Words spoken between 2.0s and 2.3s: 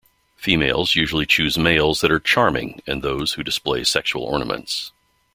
that are